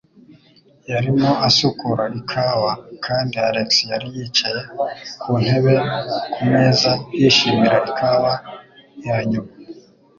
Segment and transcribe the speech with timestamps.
[0.91, 2.71] Yarimo asukura ikawa
[3.05, 4.61] kandi Alex yari yicaye
[5.21, 5.73] ku ntebe
[6.33, 8.33] ku meza, yishimira ikawa
[9.07, 9.51] ya nyuma.